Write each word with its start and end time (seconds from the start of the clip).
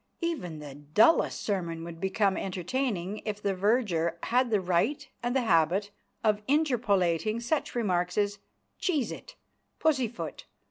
Even 0.21 0.57
the 0.57 0.73
dullest 0.73 1.41
sermon 1.41 1.83
would 1.83 2.01
become 2.01 2.35
entertaining 2.35 3.21
if 3.23 3.39
the 3.39 3.53
verger 3.53 4.17
had 4.23 4.49
the 4.49 4.59
right 4.59 5.07
and 5.21 5.35
the 5.35 5.41
habit 5.43 5.91
of 6.23 6.41
interpolating 6.47 7.39
such 7.39 7.75
remarks 7.75 8.17
as: 8.17 8.39
"Cheese 8.79 9.11
it, 9.11 9.35
Pussyfoot!" 9.77 10.45